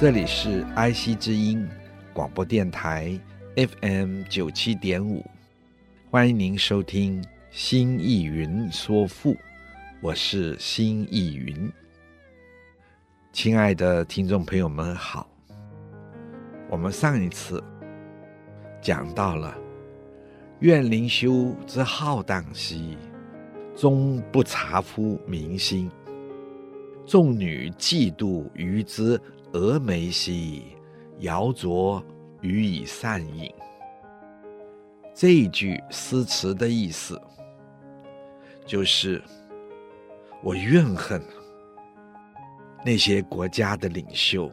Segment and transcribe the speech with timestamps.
[0.00, 1.68] 这里是 IC 之音
[2.12, 3.18] 广播电台
[3.56, 5.26] FM 九七点五，
[6.08, 7.20] 欢迎您收听
[7.50, 9.34] 《新意云说赋》，
[10.00, 11.68] 我是新意云。
[13.32, 15.28] 亲爱的听众朋友们好，
[16.70, 17.60] 我们上一次
[18.80, 19.52] 讲到了
[20.62, 22.96] “愿灵修之浩荡兮，
[23.74, 25.90] 终不察夫民心；
[27.04, 29.20] 众女嫉妒于之。”
[29.52, 30.76] 峨眉兮，
[31.20, 32.02] 摇啄
[32.42, 33.50] 予以善饮。
[35.14, 37.20] 这一句诗词的意思，
[38.66, 39.22] 就是
[40.42, 41.20] 我怨恨
[42.84, 44.52] 那些国家的领袖，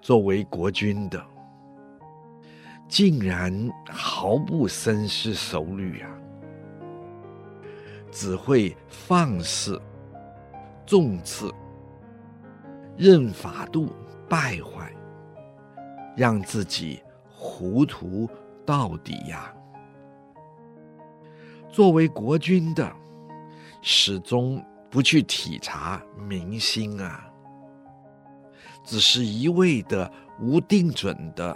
[0.00, 1.20] 作为国君的，
[2.88, 3.52] 竟然
[3.90, 6.10] 毫不深思熟虑啊，
[8.12, 9.82] 只会放肆
[10.86, 11.52] 纵恣。
[12.96, 13.90] 任法度
[14.28, 14.90] 败坏，
[16.16, 18.28] 让自己糊涂
[18.64, 19.52] 到底呀！
[21.68, 22.90] 作为国君的，
[23.82, 27.30] 始终不去体察民心啊，
[28.82, 30.10] 只是一味的
[30.40, 31.54] 无定准的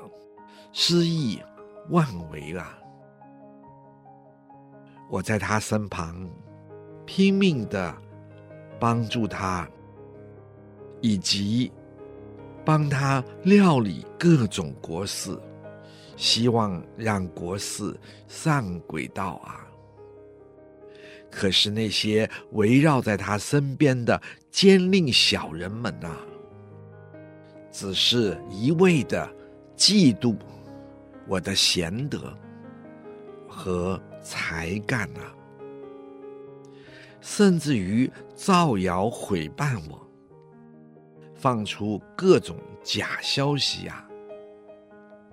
[0.75, 1.43] 肆意
[1.89, 2.79] 妄为啊！
[5.09, 6.29] 我在他身旁
[7.07, 7.95] 拼命的
[8.79, 9.67] 帮助他。
[11.01, 11.73] 以及
[12.65, 15.39] 帮他料理各种国事，
[16.17, 19.67] 希望让国事上轨道啊。
[21.31, 26.19] 可是那些围绕在他身边的奸佞小人们呐、啊，
[27.71, 29.33] 只是一味的
[29.77, 30.37] 嫉妒
[31.29, 32.37] 我的贤德
[33.49, 35.33] 和才干啊，
[37.21, 40.10] 甚至于造谣毁谤我。
[41.41, 44.05] 放出各种假消息呀、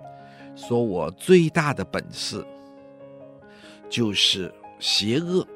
[0.00, 2.42] 啊，说我最大的本事
[3.90, 5.46] 就是邪恶，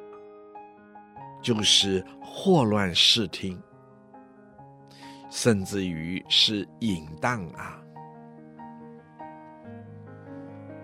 [1.40, 3.58] 就是祸乱视听，
[5.30, 7.82] 甚至于是淫荡啊！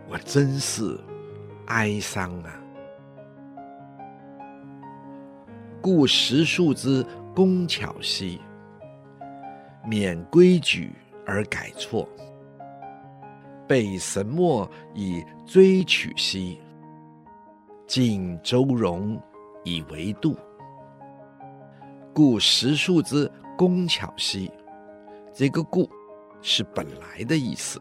[0.08, 0.98] 我真是
[1.66, 2.58] 哀伤啊！
[5.82, 7.04] 故时数之
[7.34, 8.40] 工巧兮。
[9.88, 10.92] 免规矩
[11.24, 12.06] 而改错，
[13.66, 16.60] 备神墨以追取兮，
[17.86, 19.18] 尽周容
[19.64, 20.36] 以为度。
[22.12, 24.50] 故时数之工巧兮，
[25.32, 25.88] 这个“故”
[26.42, 27.80] 是本来的意思。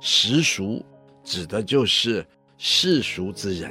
[0.00, 0.82] 时俗
[1.22, 2.26] 指的就是
[2.56, 3.70] 世俗之人，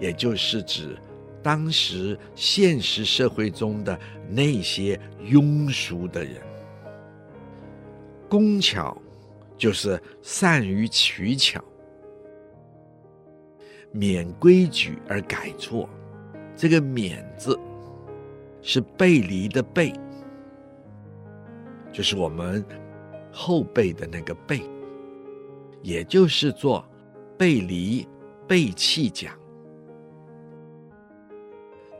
[0.00, 0.96] 也就是指。
[1.44, 4.00] 当时现实社会中的
[4.30, 6.40] 那些庸俗的人，
[8.30, 8.96] 工巧
[9.54, 11.62] 就是善于取巧，
[13.92, 15.86] 免规矩而改错。
[16.56, 17.58] 这个“免”字
[18.62, 19.92] 是背离的“背”，
[21.92, 22.64] 就是我们
[23.30, 24.62] 后背的那个“背”，
[25.82, 26.82] 也就是做
[27.36, 28.08] 背离、
[28.48, 29.43] 背弃讲。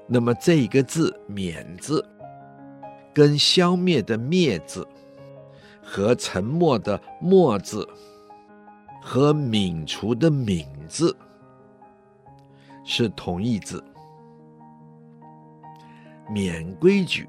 [0.07, 2.05] 那么这一个字“免”字，
[3.15, 4.87] 跟消灭的“灭”字，
[5.83, 7.89] 和沉默的“默”字，
[9.03, 11.17] 和泯除的“泯”字，
[12.85, 13.83] 是同义字。
[16.31, 17.29] 免规矩，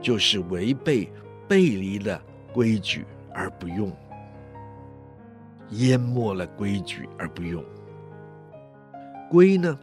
[0.00, 1.12] 就是违背、
[1.48, 2.20] 背离了
[2.52, 3.90] 规矩而不用，
[5.70, 7.64] 淹没了规矩而不用。
[9.28, 9.78] 规呢？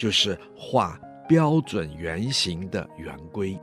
[0.00, 0.98] 就是画
[1.28, 3.60] 标准圆形的圆规，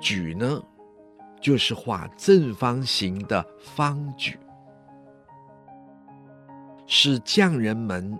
[0.00, 0.62] 矩呢，
[1.42, 4.38] 就是画正方形的方矩，
[6.86, 8.18] 是匠人们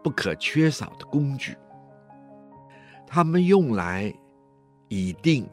[0.00, 1.56] 不可缺少的工具。
[3.04, 4.14] 他们用来
[4.86, 5.44] 拟定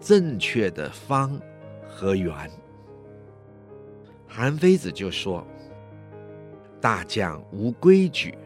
[0.00, 1.38] 正确的方
[1.86, 2.50] 和圆。
[4.26, 5.46] 韩非子就说
[6.80, 8.38] ：“大将无规矩，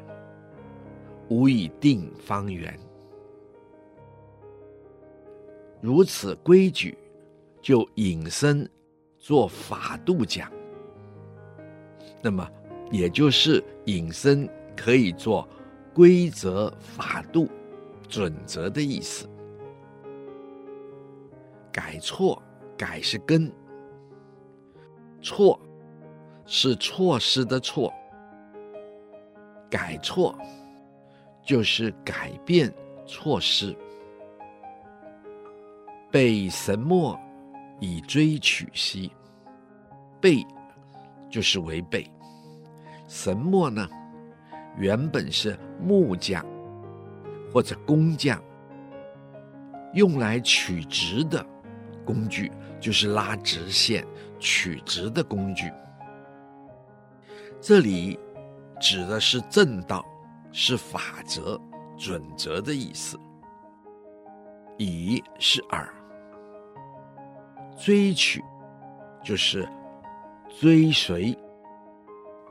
[1.29, 2.79] 无以定方圆。
[5.81, 6.99] 如此规矩，
[7.63, 8.69] 就引申
[9.19, 10.51] 做法度讲。
[12.21, 12.49] 那么，
[12.91, 15.49] 也就是引申可以做
[15.95, 17.49] 规则、法度、
[18.09, 19.29] 准则的意思。
[21.71, 22.43] 改错，
[22.77, 23.53] 改是根，
[25.23, 25.61] 错
[26.45, 27.93] 是错失的错，
[29.71, 30.37] 改错
[31.49, 32.71] 就是改变
[33.07, 33.75] 措施，
[36.11, 37.19] 被神墨
[37.81, 39.11] 以锥取兮，
[40.21, 40.47] 被
[41.31, 42.07] 就是违背。
[43.07, 43.89] 神墨呢，
[44.77, 46.45] 原本是木匠
[47.51, 48.39] 或者工匠
[49.95, 51.43] 用来取直的
[52.05, 54.07] 工具，就是拉直线
[54.39, 55.73] 取直的工具。
[57.59, 58.21] 这里
[58.79, 60.05] 指的是正道，
[60.61, 61.57] 是法则、
[61.97, 63.17] 准则的意思。
[64.77, 65.89] 以是耳。
[67.77, 68.43] 追取
[69.23, 69.69] 就是
[70.59, 71.39] 追随，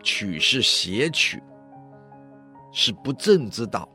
[0.02, 1.44] 取是邪取，
[2.72, 3.90] 是不正之道。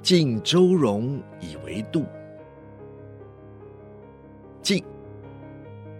[0.00, 2.06] 竞周容以为度，
[4.62, 4.82] 竞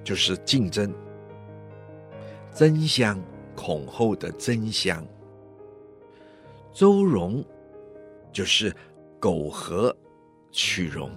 [0.03, 0.91] 就是竞争，
[2.55, 3.21] 争相
[3.55, 5.07] 恐后的争相。
[6.79, 7.45] 邹容
[8.31, 8.73] 就是
[9.19, 9.93] 苟合
[10.53, 11.11] 取容。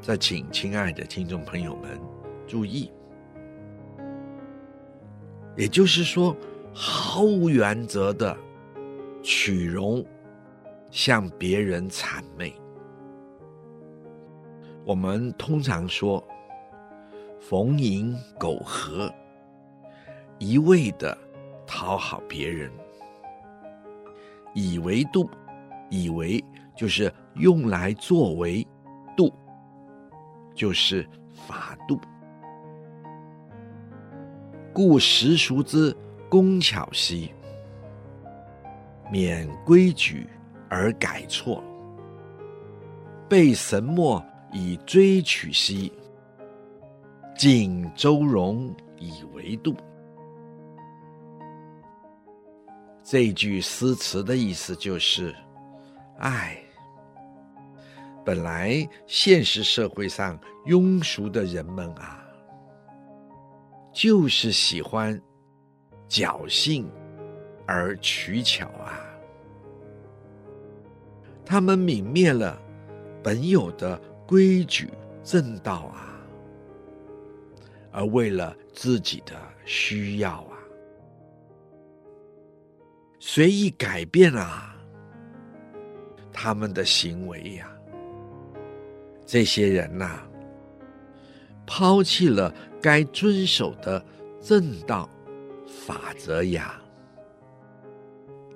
[0.00, 2.00] 再请亲爱的听众朋友们
[2.44, 2.90] 注意，
[5.56, 6.36] 也就是说，
[6.74, 8.36] 毫无原则的
[9.22, 10.04] 取容，
[10.90, 12.52] 向别人谄媚。
[14.84, 16.20] 我们通常说
[17.38, 19.08] 逢迎苟合，
[20.40, 21.16] 一味的
[21.64, 22.68] 讨好别人，
[24.54, 25.28] 以为度，
[25.90, 26.42] 以为
[26.74, 28.66] 就是用来作为
[29.16, 29.30] 度。
[30.54, 31.98] 就是法度，
[34.72, 35.92] 故时俗之
[36.28, 37.32] 工巧兮，
[39.10, 40.28] 免规矩
[40.68, 41.60] 而改错；
[43.28, 45.92] 备神墨以锥取兮，
[47.36, 49.74] 竞周容以为度。
[53.06, 55.34] 这句诗词的意思就是：
[56.18, 56.58] 爱。
[58.24, 62.24] 本来现实社会上庸俗的人们啊，
[63.92, 65.20] 就是喜欢
[66.08, 66.90] 侥幸
[67.66, 68.98] 而取巧啊。
[71.44, 72.58] 他们泯灭了
[73.22, 74.88] 本有的规矩
[75.22, 76.18] 正道啊，
[77.92, 80.53] 而为了自己的需要啊，
[83.26, 84.76] 随意改变啊
[86.30, 87.66] 他们的行为呀。
[89.24, 90.20] 这些人呐、
[91.66, 94.04] 抛弃了该遵守的
[94.42, 95.08] 正道
[95.66, 96.78] 法则呀，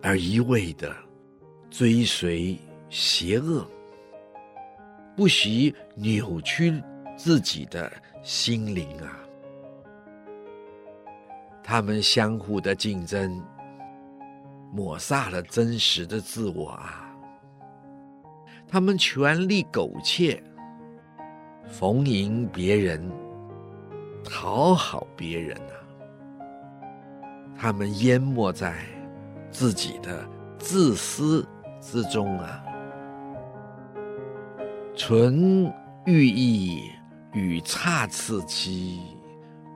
[0.03, 0.95] 而一味的
[1.71, 2.55] 追随
[2.91, 3.67] 邪恶，
[5.17, 6.81] 不惜扭曲
[7.17, 7.91] 自己的
[8.23, 9.19] 心灵啊！
[11.65, 13.43] 他们相互的竞争，
[14.73, 17.11] 抹杀了真实的自我啊！
[18.69, 20.43] 他们权力苟且。
[21.71, 23.13] 逢迎别人，
[24.25, 25.77] 讨好别人啊，
[27.55, 28.87] 他们淹没在
[29.51, 30.27] 自己的
[30.59, 31.47] 自私
[31.79, 32.65] 之中啊。
[34.97, 35.71] 存
[36.07, 36.91] 欲意
[37.35, 39.01] 与差次兮，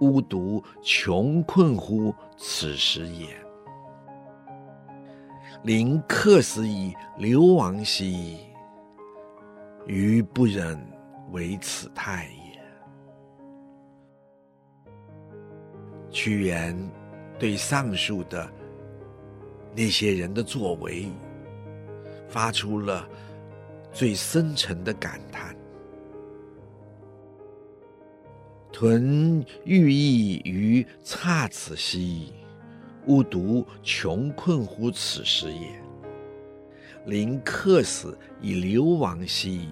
[0.01, 3.42] 吾独穷困乎此时也。
[5.65, 8.39] 临客死以流亡兮，
[9.87, 10.79] 余不忍。
[11.31, 12.61] 为此态也。
[16.11, 16.79] 屈原
[17.39, 18.47] 对上述的
[19.75, 21.11] 那些人的作为，
[22.29, 23.09] 发出了
[23.91, 25.57] 最深沉的感叹
[28.71, 32.35] ：“屯欲意于差次兮，
[33.07, 35.81] 吾独穷困乎此时也。
[37.07, 39.69] 临客死以流亡兮。”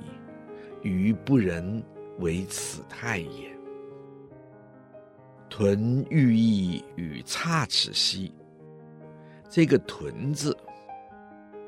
[0.83, 1.83] 余不仁
[2.21, 3.51] 为此态也。
[5.47, 8.33] 屯寓意与差齿兮，
[9.51, 10.57] 这个“屯”字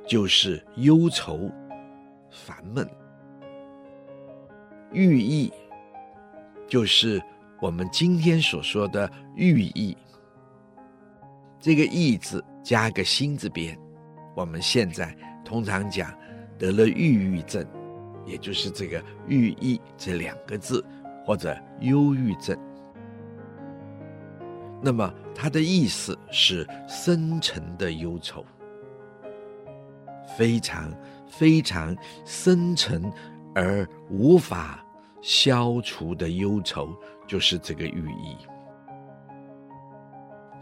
[0.06, 1.50] 就是忧愁、
[2.30, 2.86] 烦闷；
[4.92, 5.52] 寓意
[6.66, 7.22] 就是
[7.60, 9.94] 我们今天所说的寓意。
[11.62, 13.78] 这个“意”字加个心字边，
[14.34, 16.12] 我们现在通常讲
[16.58, 17.64] 得了抑郁症，
[18.26, 20.84] 也就是这个“郁疫”这两个字，
[21.24, 22.58] 或者忧郁症。
[24.82, 28.44] 那么它的意思是深沉的忧愁，
[30.36, 30.92] 非常
[31.28, 33.08] 非常深沉
[33.54, 34.84] 而无法
[35.20, 36.92] 消除的忧愁，
[37.24, 38.36] 就是这个郁疫。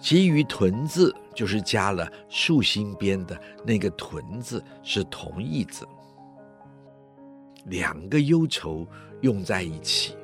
[0.01, 5.87] 其余“屯”字就是加了竖心边的那个“屯”字，是同义字。
[7.67, 8.87] 两个忧愁
[9.21, 10.17] 用在一起，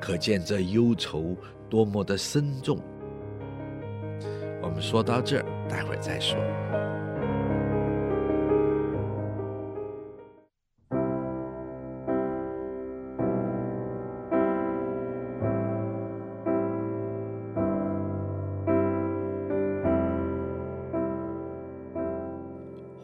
[0.00, 1.36] 可见这忧愁。
[1.70, 2.78] 多么的深重！
[4.62, 6.38] 我们说到这儿，待会儿再说。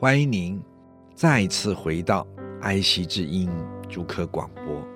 [0.05, 0.63] 欢迎您
[1.15, 2.27] 再次回到
[2.61, 3.49] 爱惜之音
[3.89, 4.87] 竹科广播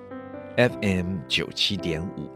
[0.55, 2.29] FM 九七点五。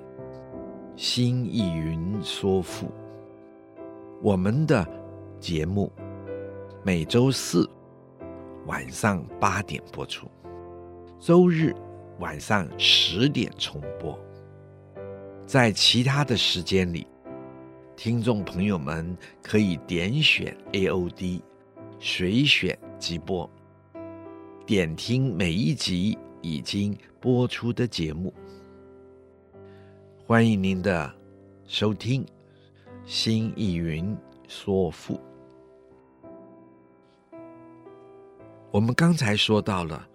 [0.96, 2.92] 心意云说赋，
[4.24, 4.84] 我们的
[5.40, 5.94] 节目
[6.82, 7.70] 每周四
[8.66, 10.28] 晚上八点播出，
[11.20, 11.76] 周日
[12.18, 14.18] 晚上十点重播。
[15.46, 17.06] 在其他的时间里，
[17.96, 21.40] 听众朋友们可以点选 AOD
[22.06, 23.50] 随选即播，
[24.66, 28.34] 点听每一集已经播出的节目。
[30.28, 31.10] 欢迎您的
[31.66, 32.26] 收听，
[33.06, 34.18] 心意云
[34.50, 35.18] 说赋。
[38.70, 40.06] 我们刚才说到了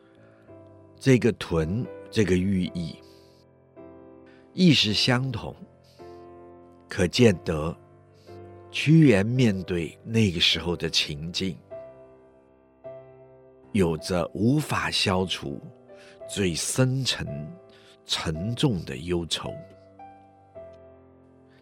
[1.00, 2.97] 这个“屯”这个寓意，
[4.52, 5.57] 意识相同，
[6.87, 7.75] 可见得
[8.71, 11.57] 屈原面对那个时候的情境，
[13.72, 15.60] 有着无法消除
[16.28, 17.26] 最深沉、
[18.04, 19.52] 沉重的忧愁。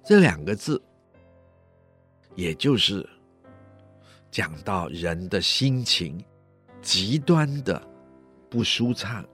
[0.04, 0.80] 这两个字，
[2.34, 3.08] 也就是
[4.30, 6.22] 讲到人的心情
[6.80, 7.82] 极端的
[8.48, 9.26] 不舒畅，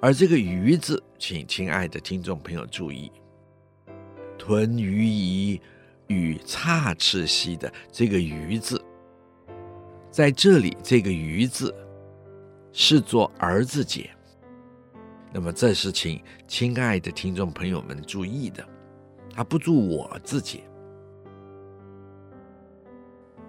[0.00, 3.12] 而这个“余”字，请亲爱的听众朋友注意
[4.36, 5.60] ，“屯鱼以”
[6.08, 8.82] 与差翅兮的这个“余”字，
[10.12, 11.74] 在这里这个“余”字
[12.70, 14.10] 是做儿子节。
[15.32, 18.62] 那么这是请亲爱的听众朋友们注意的，
[19.34, 20.64] 他不注我自己，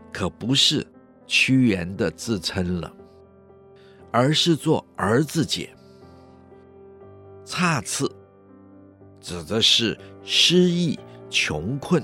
[0.10, 0.88] 可不是
[1.28, 2.96] 屈原的自称了，
[4.10, 5.70] 而是做儿子节。
[7.44, 8.10] 插翅
[9.20, 10.98] 指的是失意、
[11.30, 12.02] 穷困、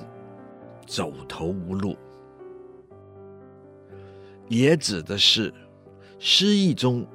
[0.86, 1.96] 走投无路，
[4.50, 5.54] 也指的是
[6.20, 7.08] 失意中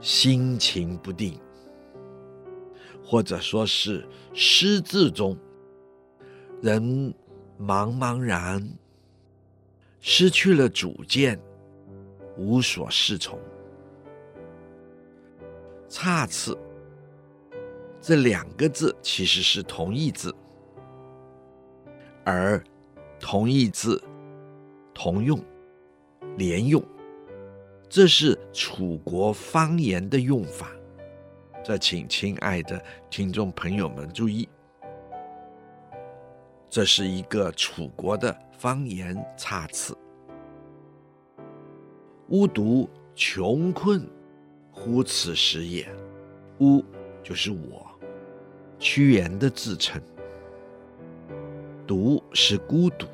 [0.00, 1.36] 心情不定。
[3.04, 5.36] 或者说是失志中，
[6.62, 7.12] 人
[7.60, 8.66] 茫茫然，
[10.00, 11.38] 失去了主见，
[12.38, 13.38] 无所适从。
[15.90, 16.56] 差次
[18.00, 20.34] 这两个字其实是同义字，
[22.24, 22.64] 而
[23.20, 24.02] 同义字
[24.94, 25.38] 同用、
[26.36, 26.82] 连用，
[27.88, 30.70] 这是楚国方言的用法。
[31.62, 34.48] 这，请亲爱的听众朋友们注意，
[36.68, 39.96] 这是一个楚国的方言插词。
[42.28, 44.08] 吾独穷困
[44.70, 45.86] 乎此时也。
[46.60, 46.82] 吾
[47.22, 47.86] 就是我，
[48.78, 50.00] 屈原的自称。
[51.86, 53.06] 独是孤独，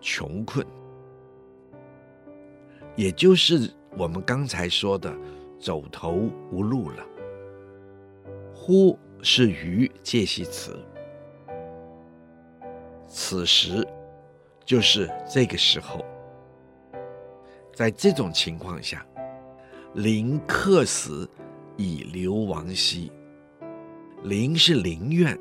[0.00, 0.64] 穷困，
[2.96, 5.14] 也就是我们刚才说的。
[5.60, 7.02] 走投无路了。
[8.54, 10.78] 乎是余介系词，
[13.08, 13.86] 此时
[14.62, 16.04] 就是这个时候。
[17.72, 19.06] 在这种情况下，
[19.94, 21.26] 临客死
[21.78, 23.10] 以流亡兮。
[24.24, 25.38] 临是临院，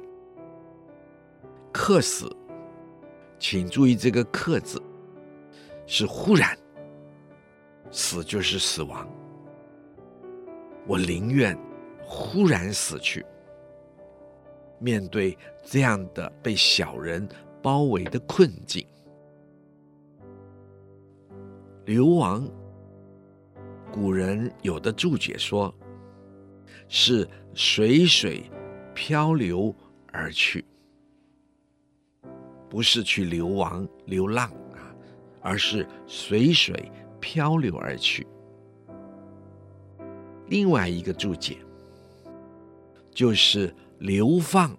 [1.73, 2.33] 客死，
[3.39, 4.81] 请注意这个“客”字
[5.85, 6.57] 是忽然，
[7.93, 9.07] 死就是死亡。
[10.87, 11.57] 我宁愿
[12.01, 13.23] 忽然死去，
[14.79, 17.25] 面对这样的被小人
[17.61, 18.85] 包围的困境。
[21.85, 22.49] 流亡，
[23.91, 25.73] 古人有的注解说，
[26.87, 28.49] 是随水
[28.95, 29.73] 漂流
[30.11, 30.65] 而去。
[32.69, 34.95] 不是去流亡流浪啊，
[35.41, 36.91] 而是随水
[37.23, 38.27] 漂流而去。
[40.47, 41.57] 另外一个注解
[43.11, 44.75] 就是流放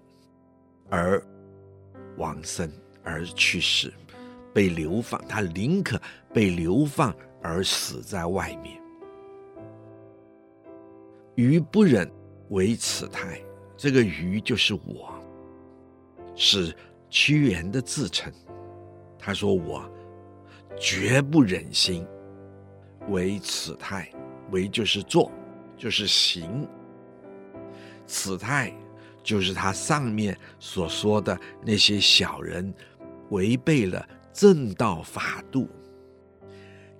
[0.90, 1.24] 而
[2.18, 2.70] 亡身
[3.02, 3.90] 而去世，
[4.52, 5.98] 被流放，他宁可
[6.34, 8.78] 被流放而死在外面。
[11.36, 12.06] 余不忍
[12.50, 13.40] 为此态，
[13.74, 15.14] 这个余就是我，
[16.34, 16.74] 是。
[17.10, 18.32] 屈原的自称，
[19.16, 19.88] 他说：“我
[20.76, 22.04] 绝不忍心
[23.08, 24.10] 为此态，
[24.50, 25.30] 为就是做，
[25.76, 26.68] 就是行。
[28.06, 28.74] 此态
[29.22, 32.72] 就是他上面所说的那些小人
[33.30, 35.68] 违背了正道法度，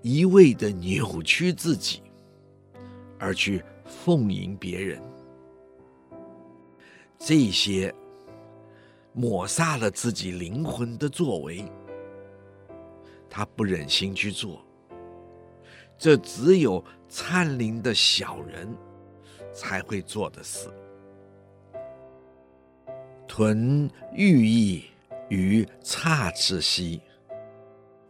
[0.03, 2.03] 一味的扭曲自己，
[3.19, 5.03] 而去奉迎别人，
[7.19, 7.95] 这些。”
[9.17, 11.65] 抹杀了自己灵魂的作为，
[13.31, 14.64] 他不忍心去做。
[16.05, 18.69] 这只有参灵的小人
[19.55, 20.69] 才会做的事。
[23.27, 24.85] 屯寓意
[25.31, 27.01] 于差之兮，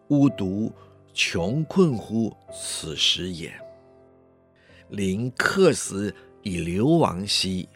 [0.08, 0.72] 吾独
[1.12, 3.54] 穷困乎此时也。
[4.88, 7.68] 临客死以流亡兮，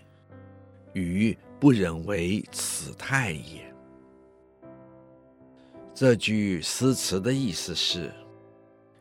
[0.95, 1.39] 余。
[1.61, 3.73] 不忍为此态也。
[5.95, 8.13] 这句诗词的意思是：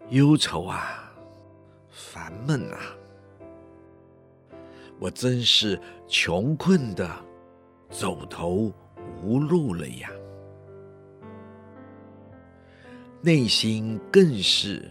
[0.09, 1.06] 忧愁啊，
[2.17, 2.79] 烦闷啊，
[4.99, 7.07] 我真是穷困的
[7.91, 8.73] 走投
[9.21, 10.09] 无路了呀，
[13.21, 14.89] 内心更是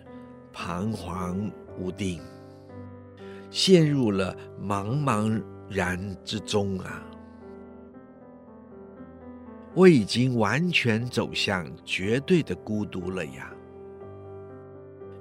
[0.53, 2.23] 彷徨无定，
[3.51, 7.03] 陷入了茫茫然之中啊。
[9.75, 13.53] 我已经完全走向绝对的孤独了呀，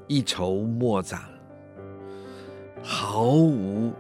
[0.07, 1.19] 一筹莫展，
[2.87, 3.91] 毫无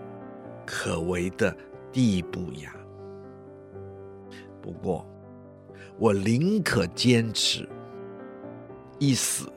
[0.63, 1.55] 可为的
[1.91, 2.71] 地步呀。
[4.61, 5.03] 不过，
[5.97, 7.67] 我宁可坚持
[8.99, 9.51] 一死，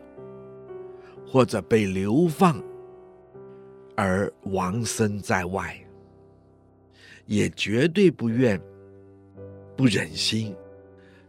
[1.26, 2.58] 或者被流放
[3.94, 5.78] 而亡身在外，
[7.26, 8.58] 也绝对不愿、
[9.76, 10.56] 不忍心。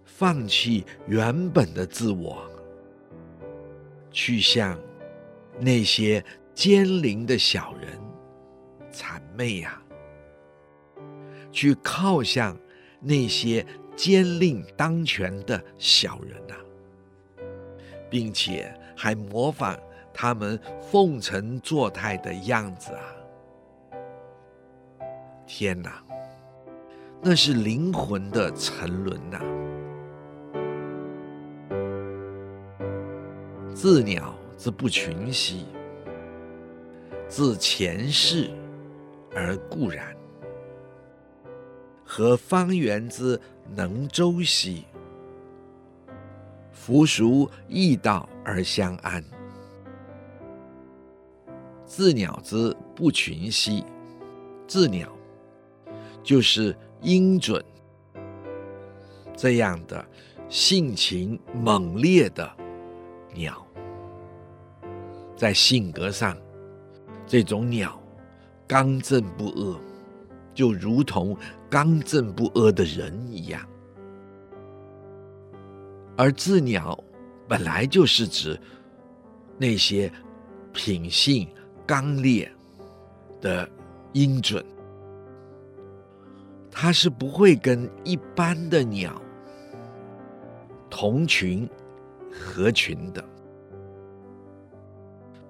[0.05, 2.49] 放弃原本的自我，
[4.11, 4.77] 去向
[5.57, 6.23] 那些
[6.59, 7.97] 奸佞的小人
[8.91, 9.81] 谄媚呀，
[11.53, 12.53] 去靠向
[12.99, 16.55] 那些奸佞当权的小人呐，
[18.09, 19.79] 并且还模仿
[20.13, 23.05] 他们奉承作态的样子啊！
[25.47, 26.03] 天哪，
[27.21, 29.39] 那是灵魂的沉沦呐！
[33.73, 35.65] 自鸟之不群兮，
[37.29, 38.49] 自前世
[39.33, 40.13] 而固然。
[42.03, 43.39] 何方圆之
[43.75, 44.85] 能周兮？
[46.71, 49.23] 夫孰异道而相安？
[51.85, 53.85] 自鸟之不群兮，
[54.67, 55.15] 自鸟
[56.23, 57.63] 就是鹰隼
[59.35, 60.03] 这样的
[60.49, 62.51] 性情猛烈的
[63.35, 63.63] 鸟。
[65.35, 66.35] 在性格上，
[67.29, 68.01] 这种鸟
[68.67, 69.79] 刚正不阿，
[70.51, 71.37] 就如同
[71.69, 73.61] 刚正不阿的人一样。
[76.17, 76.97] 而自鸟
[77.47, 78.59] 本来就是指
[79.59, 80.11] 那些
[80.73, 81.47] 品性
[81.85, 82.51] 刚烈
[83.39, 83.69] 的
[84.13, 84.65] 鹰隼，
[86.71, 89.21] 它是不会跟一般的鸟
[90.89, 91.69] 同群
[92.31, 93.23] 合群的。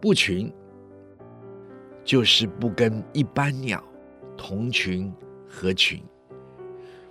[0.01, 0.51] 不群，
[2.09, 3.83] 就是不跟一般鸟
[4.35, 5.13] 同群
[5.47, 6.03] 合群。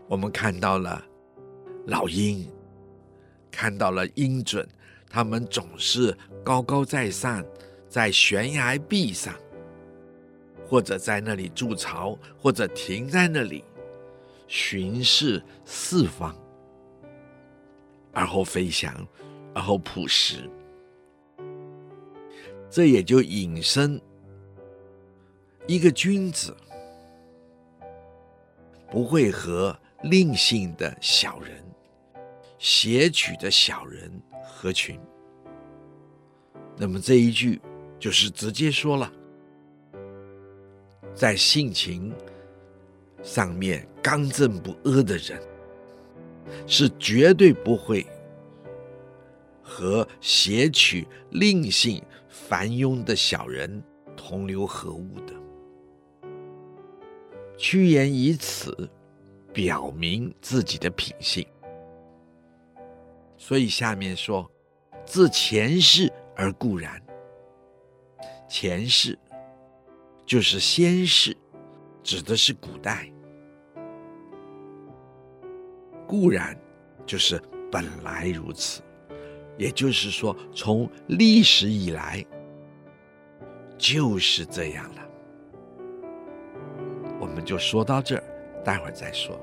[0.08, 1.00] 我们看到了
[1.86, 2.50] 老鹰，
[3.48, 4.66] 看到了鹰隼，
[5.08, 7.44] 它们总是高高在上，
[7.88, 9.32] 在悬崖壁上，
[10.66, 13.62] 或者在那里筑巢，或者停在那里
[14.48, 16.36] 巡视四方，
[18.12, 18.92] 而后飞翔，
[19.54, 20.50] 而后捕食。
[22.68, 24.00] 这也就引申，
[25.68, 26.56] 一个君子
[28.90, 31.62] 不会和吝性的小人、
[32.58, 34.10] 邪曲的小人
[34.42, 34.98] 合群。
[36.74, 37.60] 那么这一句
[37.98, 39.12] 就是直接说了，
[41.14, 42.14] 在性情
[43.22, 45.38] 上面刚正不阿的人，
[46.66, 48.06] 是绝对不会
[49.62, 53.84] 和谐取令性繁庸的小人
[54.16, 55.37] 同流合污的。
[57.58, 58.88] 屈原以此
[59.52, 61.44] 表明自己的品性，
[63.36, 64.48] 所以下面说
[65.04, 67.02] ：“自前世而固然。”
[68.48, 69.18] 前世
[70.24, 71.36] 就是先世，
[72.04, 73.12] 指的是古代；
[76.06, 76.56] 固然
[77.04, 77.42] 就是
[77.72, 78.80] 本来如此，
[79.58, 82.24] 也就是说，从历史以来
[83.76, 85.07] 就是这样了。
[87.28, 88.24] 我们就说到这儿，
[88.64, 89.38] 待会儿再说。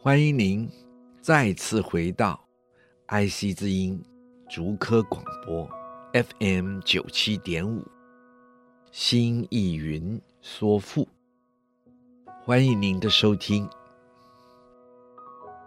[0.00, 0.70] 欢迎您
[1.20, 2.38] 再次回到
[3.08, 4.00] IC 之音
[4.48, 5.68] 竹科广播。
[6.16, 7.86] FM 九七点五，
[8.90, 11.06] 心意云说赋，
[12.42, 13.68] 欢迎您的收听。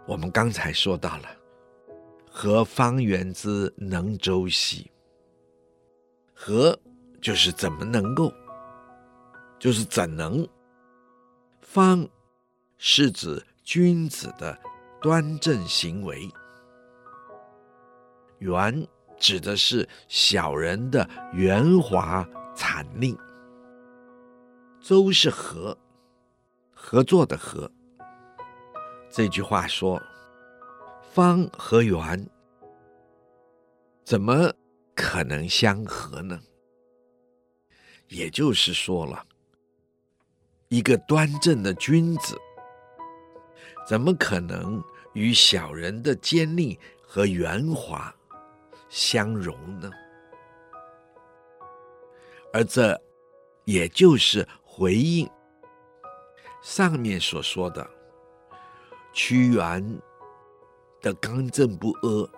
[0.08, 1.30] 我们刚才说到了，
[2.32, 4.90] 何方圆之能周兮？
[6.34, 6.76] 何
[7.22, 8.34] 就是怎么能够，
[9.60, 10.48] 就是怎能。
[11.62, 12.10] 方
[12.80, 14.58] 是指君子的
[15.00, 16.28] 端正行为。
[18.40, 18.88] 圆。
[19.20, 23.18] 指的是小人的圆滑惨令。
[24.82, 25.78] 周是合，
[26.72, 27.70] 合作的合。
[29.12, 30.02] 这句话说，
[31.12, 32.28] 方和圆
[34.06, 34.54] 怎么
[34.96, 36.40] 可能相合呢？
[38.08, 39.24] 也就是说了，
[40.70, 42.36] 一个端正的君子，
[43.88, 44.82] 怎么可能
[45.14, 48.16] 与小人的尖利和圆滑
[48.90, 49.92] 相容呢？
[52.52, 53.00] 而这
[53.64, 55.30] 也就是回应
[56.64, 57.88] 上面所说的
[59.14, 60.02] 屈原
[61.00, 62.30] 的刚正不阿，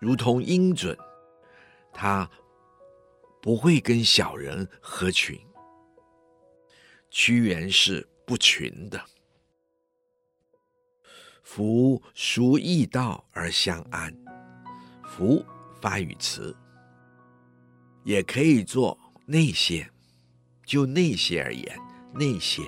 [0.00, 0.96] 如同鹰隼，
[1.92, 2.30] 他
[3.42, 5.38] 不会跟小人合群。
[7.10, 9.00] 屈原是不群的。
[11.42, 14.23] 夫孰异道而相安？
[15.16, 15.46] 夫
[15.80, 16.52] 发语词，
[18.02, 19.88] 也可以做那些，
[20.66, 21.78] 就那些而言，
[22.12, 22.62] 那些。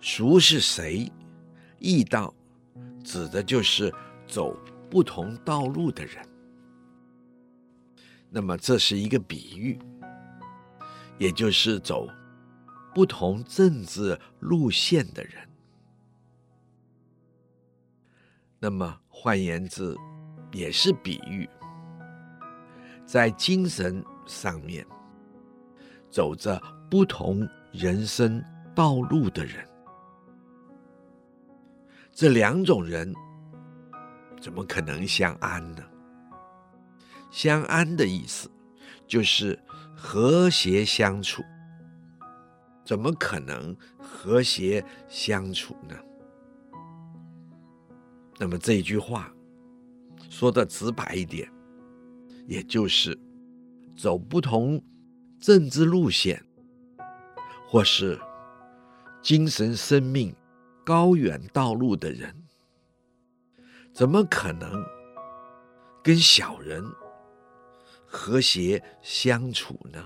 [0.00, 1.08] 孰是谁？
[1.78, 2.34] 异道，
[3.04, 3.94] 指的就是
[4.26, 4.58] 走
[4.90, 6.28] 不同道路的人。
[8.28, 9.78] 那么这是一个比喻，
[11.16, 12.08] 也就是走
[12.92, 15.48] 不同政治路线的人。
[18.58, 18.98] 那么。
[19.14, 19.94] 换言之，
[20.50, 21.48] 也是比喻，
[23.06, 24.84] 在精神上面
[26.10, 28.42] 走着不同人生
[28.74, 29.64] 道路的人，
[32.10, 33.14] 这两种人
[34.40, 35.84] 怎么可能相安呢？
[37.30, 38.50] 相安的意思
[39.06, 39.58] 就是
[39.94, 41.42] 和谐相处，
[42.84, 45.94] 怎么可能和谐相处呢？
[48.42, 49.32] 那么这句话
[50.28, 51.48] 说的直白一点，
[52.48, 53.16] 也就是
[53.96, 54.82] 走不同
[55.38, 56.44] 政治路线，
[57.68, 58.20] 或是
[59.22, 60.34] 精神生命
[60.84, 62.34] 高远道路的人，
[63.92, 64.84] 怎么可能
[66.02, 66.84] 跟小人
[68.04, 70.04] 和谐相处呢？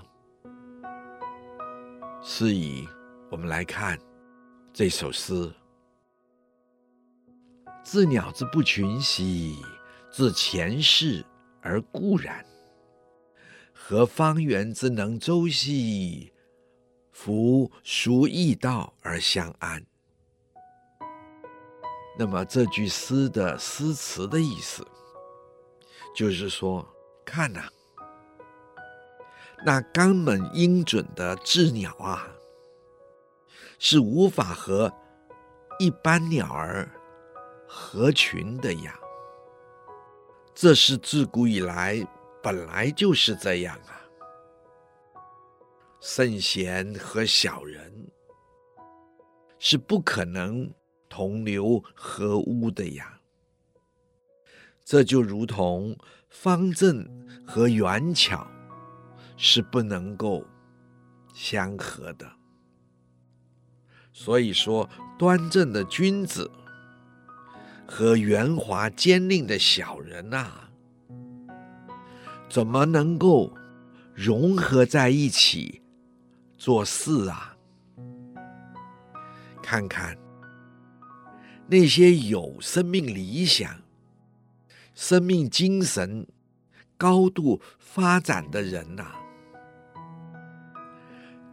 [2.21, 2.87] 是以，
[3.31, 3.97] 我们来看
[4.71, 5.51] 这首诗。
[7.89, 9.63] 自鸟之不群兮，
[10.11, 11.23] 自前世
[11.61, 12.45] 而固然。
[13.71, 16.33] 何方圆之能周兮？
[17.13, 19.81] 夫孰异道而相安？
[22.19, 24.85] 那么这句诗的诗词的意思，
[26.13, 26.85] 就是说，
[27.23, 27.69] 看呐、
[29.65, 32.27] 那刚猛鹰隼的雉鸟啊，
[33.79, 34.93] 是无法和
[35.79, 36.91] 一般鸟儿。
[37.79, 38.99] 合群的呀，
[40.55, 42.05] 这是自古以来
[42.41, 44.01] 本来就是这样啊。
[46.01, 48.11] 圣贤和小人
[49.59, 50.73] 是不可能
[51.07, 53.21] 同流合污的呀。
[54.83, 55.95] 这就如同
[56.29, 57.07] 方正
[57.45, 58.45] 和圆巧
[59.37, 60.43] 是不能够
[61.31, 62.27] 相合的。
[64.11, 66.49] 所以说，端正的君子
[67.87, 70.69] 和圆滑坚定的小人啊，
[72.49, 73.51] 怎么能够
[74.13, 75.81] 融合在一起
[76.57, 77.55] 做事啊？
[79.63, 80.17] 看看
[81.67, 83.81] 那些有生命理想、
[84.93, 86.27] 生命精神
[86.97, 89.15] 高度发展的人呐、啊，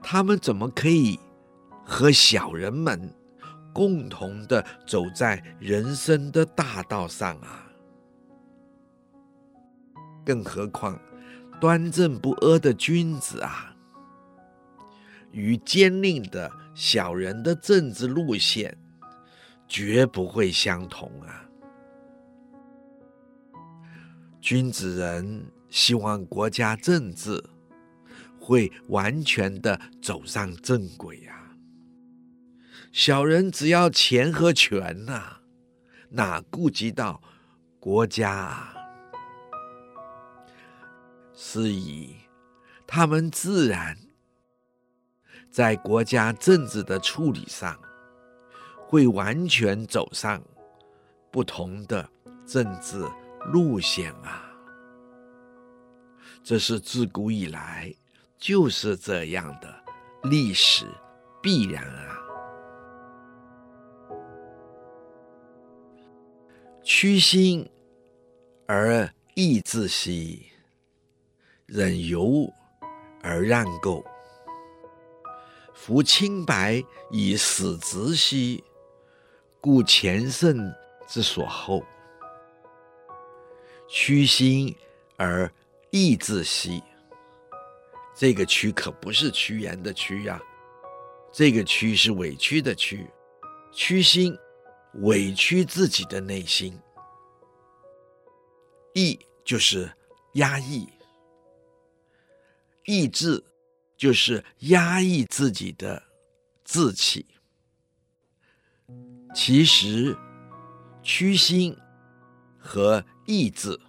[0.03, 1.19] 他们怎么可以
[1.85, 3.13] 和小人们
[3.75, 7.61] 共同的走在人生的大道上啊？
[10.25, 10.99] 更何况
[11.61, 13.77] 端正不阿的君子啊，
[15.33, 18.75] 与奸佞的小人的政治路线
[19.69, 21.45] 绝不会相同啊！
[24.41, 27.43] 君子人希望国家政治
[28.39, 31.44] 会完全的走上正轨啊。
[32.95, 35.39] 小人只要钱和权呐、
[36.11, 37.21] 哪顾及到
[37.81, 38.75] 国家啊？
[41.35, 42.15] 是以
[42.87, 43.99] 他们自然
[45.51, 47.77] 在国家政治的处理上，
[48.87, 50.41] 会完全走上
[51.33, 52.09] 不同的
[52.47, 53.05] 政治
[53.47, 54.49] 路线啊。
[56.45, 57.93] 这是自古以来
[58.39, 59.85] 就是这样的
[60.23, 60.87] 历史
[61.43, 62.21] 必然啊。
[66.85, 67.67] 屈心
[68.67, 70.51] 而义自息，
[71.65, 72.53] 忍尤
[73.23, 74.05] 而让垢。
[75.73, 78.63] 夫清白以死直兮，
[79.63, 80.71] 故前圣
[81.07, 81.83] 之所厚。
[83.89, 84.77] 屈心
[85.17, 85.51] 而
[85.91, 86.83] 义自息，
[88.15, 90.39] 这个屈可不是屈原的屈呀，
[91.33, 93.11] 这个屈是委屈的屈，
[93.73, 94.37] 屈心。
[95.01, 96.79] 委屈自己的内心，
[98.95, 99.93] 抑就是
[100.35, 100.89] 压抑，
[102.85, 103.45] 抑制
[103.97, 106.03] 就是压抑自己的
[106.65, 107.27] 志气。
[109.35, 110.17] 其实，
[111.03, 111.77] 屈心
[112.57, 113.81] 和抑制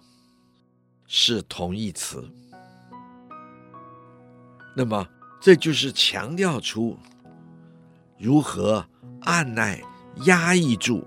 [1.06, 2.28] 是同义词。
[4.74, 5.08] 那么，
[5.40, 6.98] 这就是强调出
[8.18, 8.84] 如何
[9.20, 9.80] 按捺。
[10.24, 11.06] 压抑住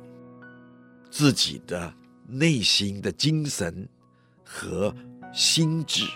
[1.10, 1.92] 自己的
[2.28, 3.88] 内心的精神
[4.46, 4.94] 和
[5.34, 6.08] 心智，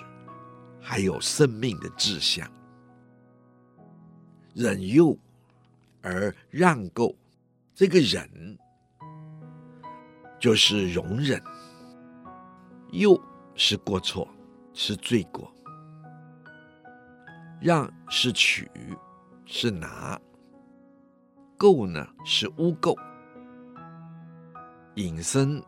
[0.80, 2.48] 还有生命的志向，
[4.54, 5.18] 忍忧
[6.02, 7.16] 而让够。
[7.76, 8.30] 这个忍
[10.40, 11.42] 就是容忍，
[12.92, 13.20] 忧
[13.56, 14.28] 是过错，
[14.74, 15.52] 是罪过，
[17.60, 18.70] 让是取，
[19.46, 20.22] 是拿。
[21.64, 22.94] 垢呢是污垢，
[24.96, 25.64] 引申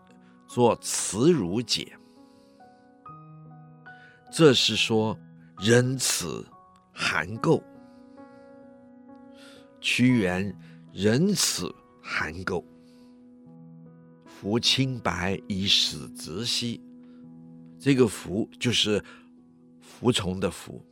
[0.46, 1.98] 做慈如解，
[4.30, 5.18] 这是说
[5.58, 6.46] 仁慈
[6.92, 7.64] 含垢。
[9.80, 10.54] 屈原
[10.92, 12.62] 仁慈含垢，
[14.26, 16.84] 夫清白以死直兮，
[17.80, 19.02] 这个服就是
[19.80, 20.86] 服从的服，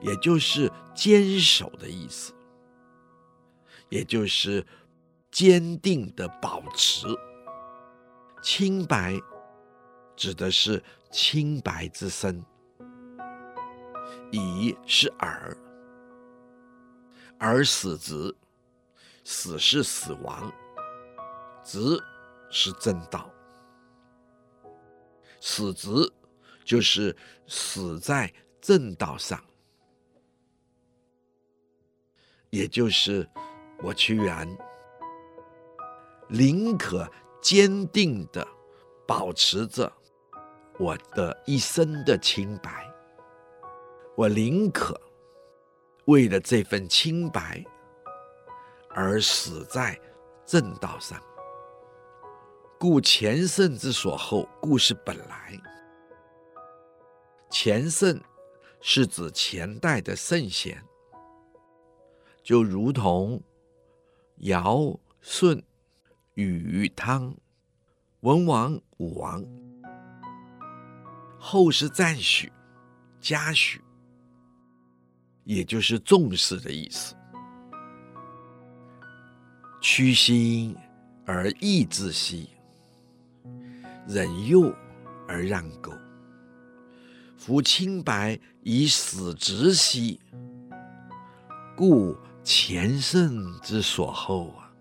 [0.00, 2.32] 也就是坚守的意思。
[3.88, 4.66] 也就是
[5.30, 7.06] 坚定的保持
[8.42, 9.18] 清白，
[10.14, 12.44] 指的是清白之身。
[14.30, 15.56] 以是尔，
[17.38, 18.34] 尔死直，
[19.24, 20.52] 死是死亡，
[21.64, 21.78] 直
[22.50, 23.30] 是正道。
[25.40, 25.90] 死直
[26.64, 29.42] 就是死在正道上，
[32.50, 33.26] 也就是。
[33.80, 34.58] 我屈原
[36.28, 37.08] 宁可
[37.40, 38.46] 坚定地
[39.06, 39.90] 保持着
[40.78, 42.84] 我的一生的清白，
[44.16, 45.00] 我宁可
[46.06, 47.64] 为了这份清白
[48.90, 49.98] 而死在
[50.44, 51.22] 正道上。
[52.78, 55.56] 故前圣之所厚，故事本来。
[57.48, 58.20] 前圣
[58.80, 60.84] 是指前代的圣贤，
[62.42, 63.40] 就如同。
[64.40, 65.60] 尧、舜、
[66.34, 67.34] 禹、汤、
[68.20, 69.44] 文王、武王，
[71.38, 72.52] 后是赞许、
[73.20, 73.80] 嘉许，
[75.42, 77.16] 也就是重视的意思。
[79.80, 80.76] 屈心
[81.26, 82.50] 而义自息，
[84.06, 84.72] 忍忧
[85.26, 85.92] 而让购。
[87.36, 90.20] 夫清白以死直兮，
[91.76, 92.16] 故
[92.50, 94.72] 前圣之所厚啊。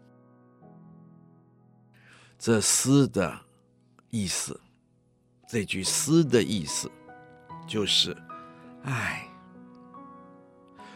[2.39, 3.37] 这诗的
[4.09, 4.57] 意思，
[5.49, 6.89] 这句诗的意思，
[7.67, 8.15] 就是，
[8.83, 9.29] 哎，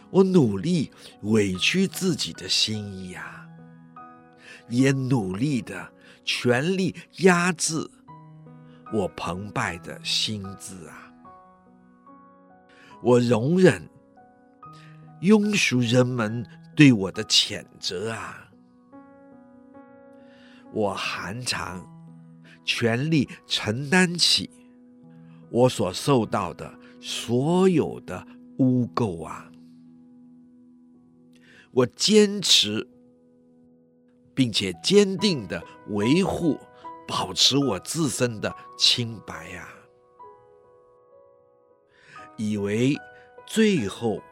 [0.08, 0.90] 我努力
[1.24, 3.46] 委屈自己的心意啊，
[4.70, 5.92] 也努力的
[6.24, 7.86] 全力压制
[8.94, 11.12] 我澎湃的心智啊，
[13.02, 13.86] 我容忍
[15.20, 18.48] 庸俗人们对我的谴责啊。
[20.72, 21.86] 我含常
[22.64, 24.48] 全力承担起
[25.50, 28.26] 我所受到的所有的
[28.58, 29.50] 污垢啊！
[31.72, 32.88] 我坚持
[34.34, 36.58] 并且坚定的维护、
[37.06, 39.68] 保持我自身的清白啊！
[42.38, 42.96] 以为
[43.46, 44.22] 最后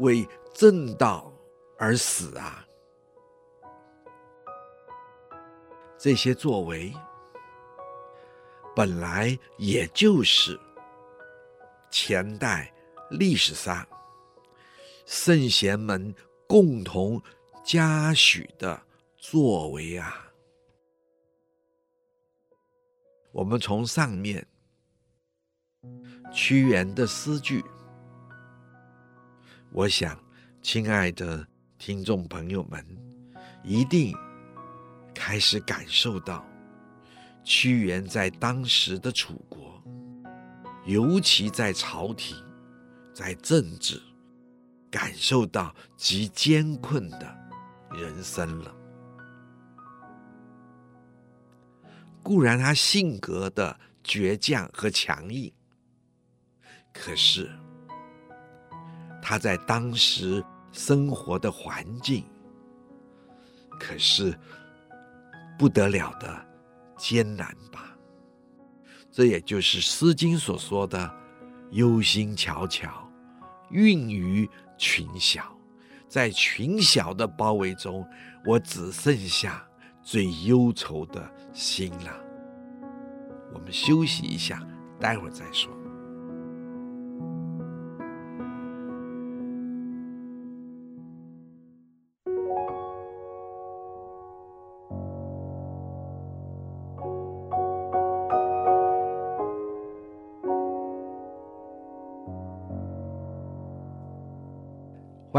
[0.00, 1.32] 为正道
[1.78, 2.66] 而死啊！
[5.96, 6.92] 这些作为，
[8.74, 10.58] 本来也就是
[11.90, 12.72] 前代
[13.10, 13.86] 历史上
[15.06, 16.14] 圣贤们
[16.48, 17.22] 共同
[17.62, 18.80] 嘉许的
[19.16, 20.26] 作为啊。
[23.32, 24.46] 我们从上面
[26.32, 27.62] 屈原的诗句，
[29.72, 30.18] 我想，
[30.62, 31.46] 亲爱的
[31.78, 32.84] 听众朋友们，
[33.62, 34.16] 一定。
[35.12, 36.46] 开始感受到
[37.44, 39.82] 屈原在当时的楚国，
[40.86, 42.36] 尤其在朝廷、
[43.12, 44.00] 在政治，
[44.90, 47.36] 感受到极艰困的
[47.92, 48.74] 人生了。
[52.22, 55.52] 固然他性格的倔强和强硬，
[56.94, 57.50] 可是
[59.22, 62.24] 他在当时生活的环境，
[63.78, 64.38] 可是。
[65.58, 66.46] 不得了的
[66.96, 67.94] 艰难吧，
[69.12, 71.14] 这也就是《诗经》所说的
[71.72, 72.90] “忧心悄悄，
[73.68, 75.54] 孕于群小”。
[76.08, 78.08] 在群小的包围中，
[78.46, 79.62] 我只剩下
[80.02, 82.24] 最忧愁的心了。
[83.52, 84.66] 我们休息一下，
[84.98, 85.70] 待会儿再说。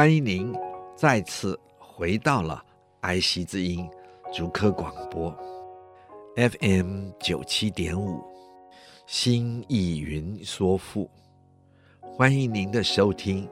[0.01, 0.51] 欢迎您
[0.95, 2.65] 再次回到了
[3.01, 3.87] 爱惜之音
[4.33, 5.31] 竹科广播
[6.35, 8.19] FM 九七点五，
[9.05, 11.07] 心意云说赋，
[12.01, 13.47] 欢迎您的收听。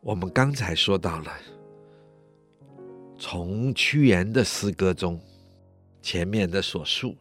[0.00, 1.30] 我们刚才说到了，
[3.18, 5.20] 从屈原的诗歌中，
[6.00, 7.14] 前面的所述，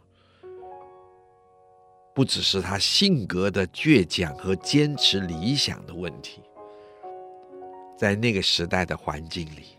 [2.16, 6.42] 不只是他性格的倔强和坚持理想的问题。
[7.98, 9.76] 在那个时代的环境里，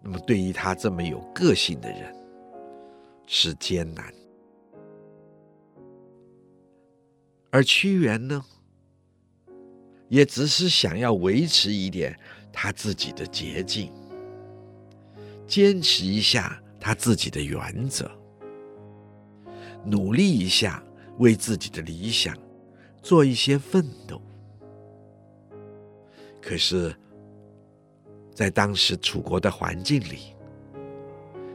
[0.00, 2.14] 那么对于他这么有个性的人，
[3.26, 4.14] 是艰难。
[7.50, 8.42] 而屈原呢，
[10.08, 12.16] 也只是想要维持一点
[12.52, 13.92] 他自己的洁净，
[15.46, 18.10] 坚持一下他自己的原则，
[19.84, 20.82] 努力一下
[21.18, 22.34] 为自己的理想
[23.02, 24.22] 做一些奋斗。
[26.42, 26.92] 可是，
[28.34, 30.34] 在当时楚国的环境里，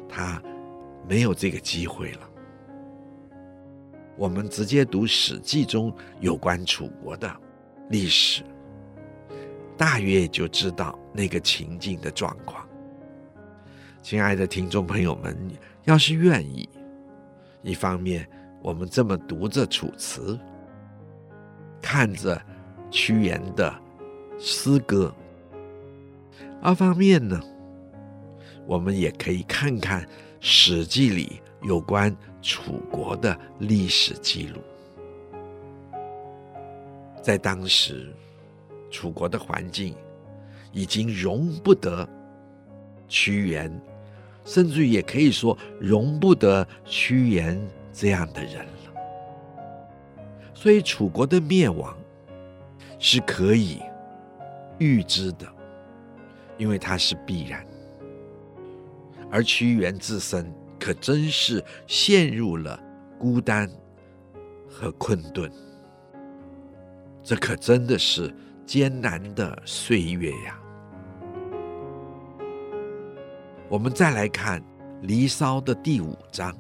[0.08, 0.42] 他
[1.08, 2.30] 没有这个机会了。
[4.16, 7.30] 我们直接读《史记》中有关楚国的
[7.90, 8.44] 历史，
[9.76, 12.66] 大约就知道那个情境的状况。
[14.02, 15.38] 亲爱的听众朋友们，
[15.84, 16.68] 要是愿意，
[17.62, 18.26] 一方面
[18.64, 20.36] 我们这么读着《楚辞》，
[21.82, 22.42] 看着
[22.90, 23.87] 屈原的。
[24.40, 25.14] 诗歌。
[26.62, 27.40] 二方面呢，
[28.66, 30.02] 我们也可以看看
[30.40, 34.60] 《史记》里有关楚国的历史记录。
[37.22, 38.14] 在当时，
[38.90, 39.96] 楚国的环境
[40.72, 42.08] 已经容不得
[43.08, 43.72] 屈原，
[44.46, 47.60] 甚至也可以说容不得屈原
[47.92, 48.94] 这样的人了。
[50.54, 51.96] 所以，楚国的灭亡
[52.98, 53.82] 是可以。
[54.80, 55.48] 预知的，
[56.58, 57.66] 因为它是必然。
[59.30, 62.80] 而屈原自身可真是陷入了
[63.20, 63.70] 孤单
[64.70, 65.52] 和困顿，
[67.24, 68.34] 这可真的是
[68.66, 70.60] 艰难的岁月呀。
[73.70, 74.62] 我们再来看
[75.02, 76.56] 《离骚》的第五章：“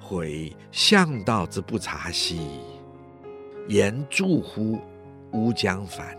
[0.00, 2.58] 悔向道之不察兮，
[3.68, 4.80] 言助乎
[5.32, 6.16] 乌江反。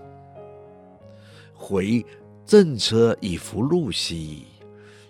[1.53, 2.05] 悔
[2.45, 4.47] 正车以弗路兮，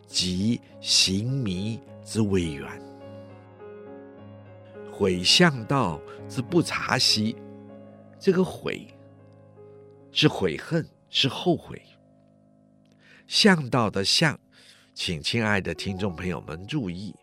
[0.06, 2.70] 及行迷之未远。
[4.92, 6.00] 悔向道
[6.30, 7.36] 之不察兮，
[8.20, 8.88] 这个悔
[10.12, 11.82] 是悔恨，是后悔。”
[13.26, 14.40] 向道的向，
[14.94, 17.16] 请亲爱的听众朋友们注意，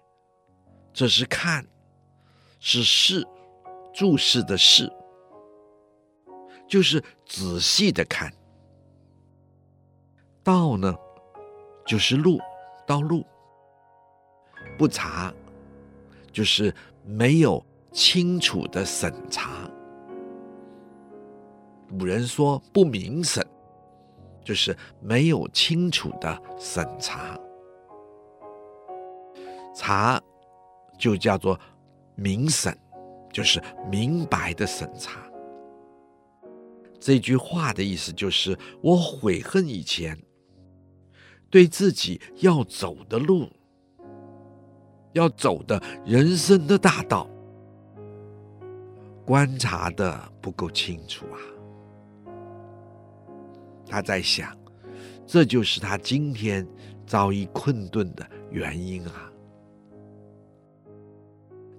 [0.92, 1.64] 这是看，
[2.58, 3.24] 是视，
[3.94, 4.90] 注视的视，
[6.70, 8.32] 就是仔细的看。
[10.42, 10.96] 道呢，
[11.84, 12.38] 就是路，
[12.86, 13.26] 道路。
[14.78, 15.34] 不查，
[16.32, 17.62] 就是没有
[17.92, 19.68] 清楚的审查。
[21.98, 23.46] 古人说不明审。
[24.42, 27.38] 就是没有清楚的审查，
[29.74, 30.20] 查
[30.98, 31.60] 就叫做
[32.16, 32.76] 明审，
[33.30, 35.29] 就是明白的审查。
[37.00, 40.16] 这句话的意思就是，我悔恨以前
[41.48, 43.48] 对自己要走的路，
[45.14, 47.26] 要走的人生的大道，
[49.24, 51.40] 观察的不够清楚啊。
[53.88, 54.56] 他在想，
[55.26, 56.64] 这就是他今天
[57.06, 59.32] 遭遇困顿的原因啊。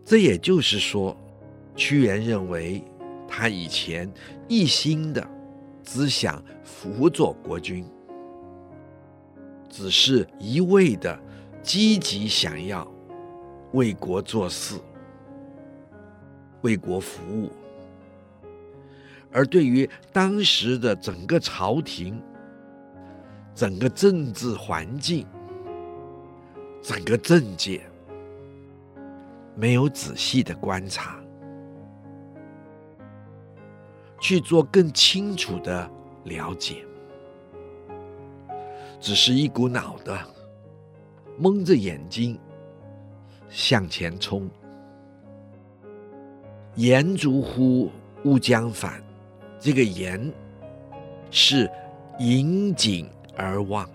[0.03, 1.15] 这也就是说，
[1.75, 2.83] 屈原认为
[3.29, 4.11] 他以前
[4.51, 5.25] 一心的
[5.81, 7.85] 只想辅佐国君，
[9.69, 11.17] 只是一味的
[11.63, 12.85] 积极想要
[13.71, 14.75] 为国做事、
[16.63, 17.49] 为国服务。
[19.31, 22.21] 而对于当时的整个朝廷、
[23.55, 25.25] 整个政治环境、
[26.81, 27.89] 整个政界，
[29.55, 31.20] 没有仔细的观察，
[34.21, 35.89] 去做更清楚的
[36.25, 36.85] 了解，
[38.99, 40.17] 只是一股脑的
[41.39, 42.39] 蒙着眼睛
[43.49, 44.47] 向前冲，
[46.75, 47.91] 言足乎
[48.23, 49.03] 勿将反。
[49.59, 50.31] 这个言
[51.31, 51.69] 是
[52.19, 53.89] 引颈而望，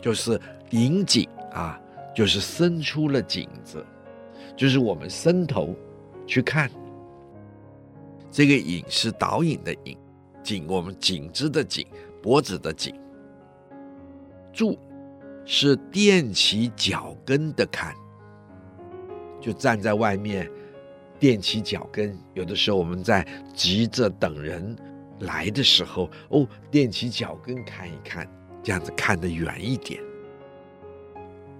[0.00, 1.80] 就是引颈啊，
[2.14, 3.84] 就是伸出了颈子，
[4.56, 5.74] 就是我们伸头
[6.26, 6.68] 去看。
[8.32, 9.96] 这个引是导引的引，
[10.42, 11.86] 颈我们颈子的颈，
[12.22, 12.98] 脖子的颈。
[14.54, 14.78] 柱
[15.44, 17.94] 是垫起脚跟的看，
[19.38, 20.50] 就站在外面。
[21.18, 23.24] 垫起脚跟，有的时候我们在
[23.54, 24.76] 急着等人
[25.20, 28.28] 来的时候，哦，垫起脚跟看一看，
[28.60, 30.02] 这样子看得远一点。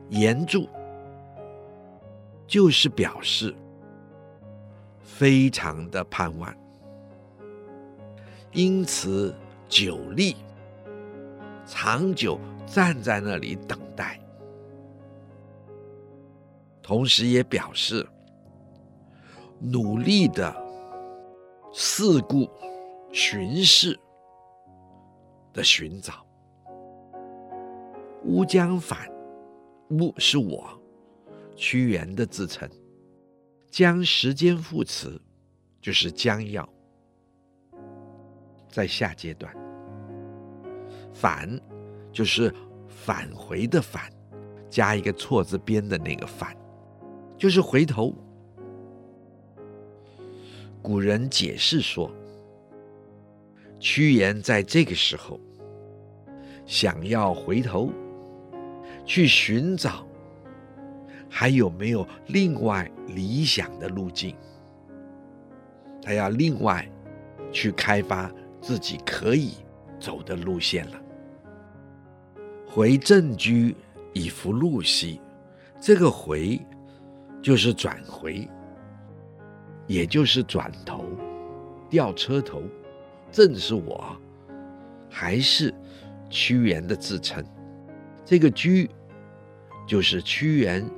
[0.08, 0.68] 言助
[2.44, 3.54] 就是表示
[5.00, 6.52] 非常的盼望，
[8.53, 9.34] 因此
[9.68, 10.36] 久立，
[11.66, 14.20] 长久站在那里等待，
[16.82, 18.07] 同时也表示。
[19.64, 20.53] 努力的
[21.72, 22.50] 四顾
[23.12, 23.96] 巡视
[25.53, 26.26] 的寻找，
[28.24, 29.09] 乌江反，
[29.90, 30.68] 乌是我
[31.55, 32.68] 屈原的自称，
[33.70, 35.22] 将时间副词
[35.80, 36.68] 就是将要，
[38.72, 39.54] 在下阶段，
[41.12, 41.48] 反
[42.10, 42.52] 就是
[42.88, 44.10] 返回的返，
[44.70, 46.56] 加一个错字边的那个返，
[47.36, 48.14] 就是回头。
[50.80, 52.10] 古人解释说，
[53.78, 55.38] 屈原在这个时候
[56.64, 57.92] 想要回头
[59.04, 60.06] 去寻找，
[61.28, 64.34] 还有没有另外理想的路径？
[66.02, 66.90] 他要另外
[67.52, 68.28] 去开发
[68.62, 69.56] 自己可以
[70.00, 71.02] 走的路线了。
[72.66, 73.76] 回正居
[74.14, 75.20] 以弗路兮，
[75.78, 76.58] 这个回
[77.42, 78.48] 就是转回。
[79.88, 81.04] 也就是转头，
[81.90, 82.62] 掉车头，
[83.32, 84.16] 正是我，
[85.10, 85.74] 还是
[86.30, 87.44] 屈原的自称。
[88.24, 88.88] 这个居
[89.86, 90.88] 就是屈原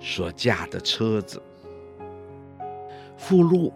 [0.00, 1.40] 所驾的车子。
[3.16, 3.72] 复路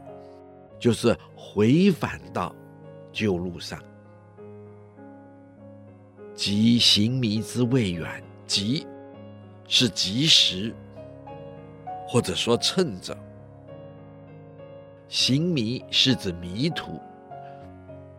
[0.80, 2.52] 就是回返到
[3.14, 3.80] 旧路上。
[6.34, 8.84] 即行迷之未远，及
[9.68, 10.74] 是及时，
[12.08, 13.16] 或者说趁着。
[15.06, 17.00] 行迷是指迷途，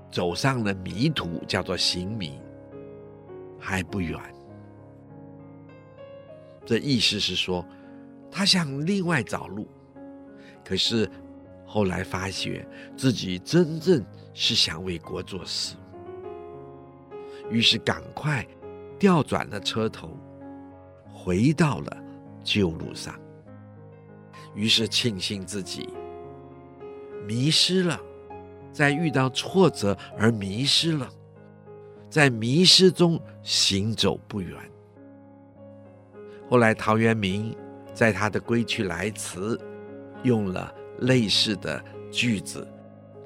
[0.10, 2.40] 走上了迷途，叫做行迷，
[3.60, 4.18] 还不远。
[6.66, 7.66] 这意思是说，
[8.32, 9.68] 他想另外找路，
[10.64, 11.10] 可是
[11.66, 12.66] 后来发觉
[12.96, 14.02] 自己真正
[14.36, 15.76] 是想为国做事，
[17.50, 18.46] 于是赶快
[19.00, 20.16] 调转了车头，
[21.12, 21.98] 回到了
[22.44, 23.20] 旧路上。
[24.54, 25.90] 于是庆幸自己
[27.26, 28.00] 迷失了。
[28.72, 31.10] 在遇到挫折而迷失了，
[32.10, 34.54] 在迷失中行走不远。
[36.50, 37.56] 后来陶渊明
[37.94, 39.56] 在他的《归去来辞》
[40.24, 41.82] 用了类似的
[42.12, 42.68] 句子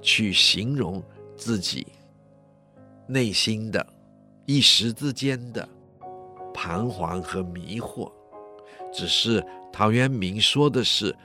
[0.01, 1.03] 去形容
[1.35, 1.87] 自己
[3.07, 3.85] 内心的
[4.45, 5.67] 一时之间的
[6.53, 8.11] 彷徨和迷惑。
[8.91, 11.15] 只是陶渊明说的是：“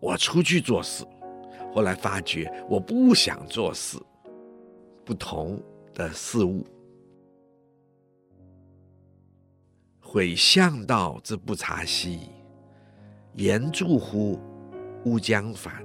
[0.00, 1.04] 我出去做事。”
[1.72, 3.96] 后来发觉我不想做事，
[5.04, 5.62] 不同
[5.94, 6.66] 的事物。
[10.00, 12.30] 悔向道之不察兮，
[13.34, 14.40] 言助乎
[15.04, 15.84] 乌江反。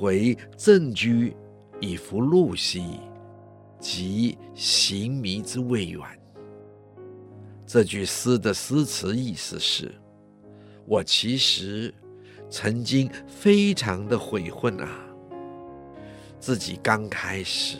[0.00, 1.36] 回正居
[1.78, 3.00] 以复路兮，
[3.78, 6.00] 即行迷之未远。
[7.66, 9.92] 这句诗的诗词意思是：
[10.86, 11.92] 我其实。
[12.52, 14.88] 曾经非常的悔恨啊，
[16.40, 17.78] 自己刚开始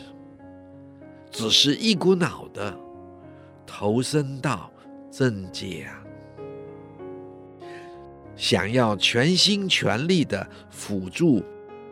[1.29, 2.73] 只是一股脑的
[3.65, 4.71] 投身到
[5.11, 6.01] 政界啊，
[8.37, 11.43] 想要全心全力的辅助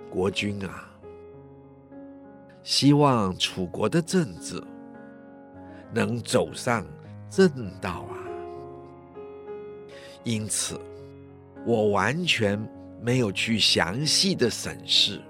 [0.10, 0.90] 国君啊，
[2.64, 4.62] 希望楚国的政治
[5.94, 6.86] 能走上
[7.30, 7.50] 正
[7.80, 8.18] 道啊，
[10.24, 10.80] 因此。
[11.66, 12.58] 我完全
[13.02, 15.22] 没有去详细的审视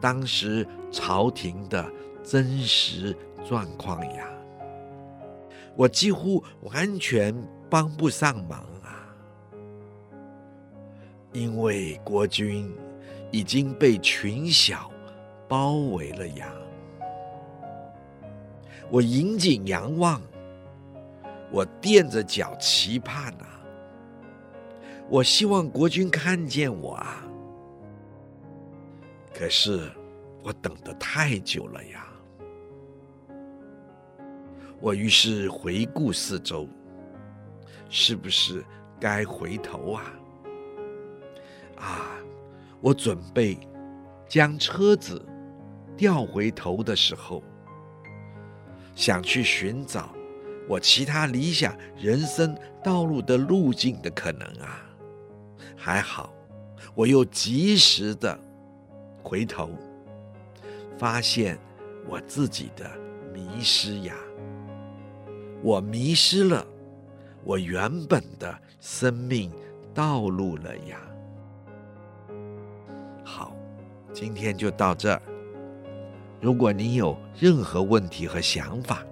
[0.00, 1.86] 当时朝廷的
[2.24, 3.14] 真实
[3.46, 4.26] 状况呀，
[5.76, 7.34] 我几乎完全
[7.68, 9.04] 帮不上忙啊，
[11.34, 12.74] 因为国君
[13.30, 14.90] 已经被群小
[15.48, 16.52] 包围了呀。
[18.90, 20.20] 我引颈仰望，
[21.50, 23.60] 我垫着脚期盼啊。
[25.10, 27.22] 我希望国君看见我啊，
[29.34, 29.90] 可是
[30.42, 32.06] 我等得太久了呀。
[34.80, 36.68] 我于是回顾四周，
[37.88, 38.64] 是不是
[39.00, 40.02] 该回头啊？
[41.78, 42.17] 啊，
[42.80, 43.58] 我准备
[44.28, 45.24] 将车子
[45.96, 47.42] 调回头的时候，
[48.94, 50.10] 想去寻找
[50.68, 54.84] 我其他理想人生道路的路径的可能啊。
[55.76, 56.32] 还好，
[56.94, 58.38] 我又及时的
[59.22, 59.70] 回头，
[60.96, 61.58] 发现
[62.06, 62.90] 我自己的
[63.32, 64.14] 迷失呀！
[65.62, 66.64] 我迷失了
[67.42, 69.50] 我原本的生命
[69.92, 71.00] 道路了呀！
[74.12, 75.22] 今天就到这儿。
[76.40, 79.04] 如果你有任何问题和想法，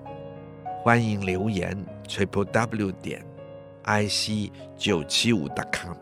[0.83, 1.77] 欢迎留言
[2.07, 3.25] triple w 点
[3.83, 5.97] i c 九七五 dot com。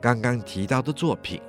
[0.00, 1.40] 刚刚提到的作品，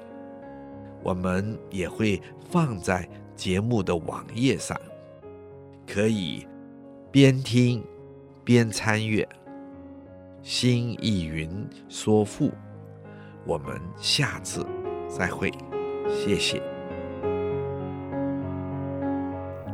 [1.03, 4.75] 我们也会放在节目的网页上，
[5.87, 6.47] 可以
[7.11, 7.83] 边听
[8.43, 9.27] 边参阅。
[10.41, 12.49] 新意云说赋，
[13.45, 14.65] 我们下次
[15.07, 15.51] 再会，
[16.09, 16.61] 谢谢。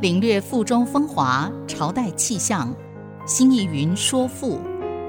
[0.01, 2.73] 领略赋中风华，朝代气象。
[3.25, 4.59] 新意云说赋，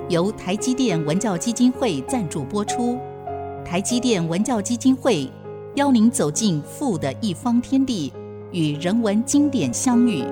[0.09, 2.99] 由台积电文教基金会赞助播出。
[3.63, 5.31] 台积电文教基金会
[5.75, 8.11] 邀您走进赋的一方天地，
[8.53, 10.25] 与人文经典相遇。